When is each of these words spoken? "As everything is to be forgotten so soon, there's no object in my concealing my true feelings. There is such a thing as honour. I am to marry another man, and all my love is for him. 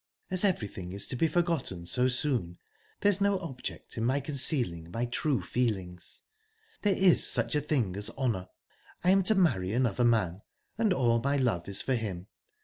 "As 0.31 0.43
everything 0.43 0.93
is 0.93 1.05
to 1.09 1.15
be 1.15 1.27
forgotten 1.27 1.85
so 1.85 2.07
soon, 2.07 2.57
there's 3.01 3.21
no 3.21 3.37
object 3.37 3.99
in 3.99 4.03
my 4.03 4.19
concealing 4.19 4.89
my 4.89 5.05
true 5.05 5.43
feelings. 5.43 6.23
There 6.81 6.95
is 6.97 7.23
such 7.23 7.53
a 7.53 7.61
thing 7.61 7.95
as 7.95 8.09
honour. 8.17 8.47
I 9.03 9.11
am 9.11 9.21
to 9.21 9.35
marry 9.35 9.73
another 9.73 10.03
man, 10.03 10.41
and 10.75 10.91
all 10.91 11.19
my 11.21 11.37
love 11.37 11.69
is 11.69 11.83
for 11.83 11.93
him. 11.93 12.25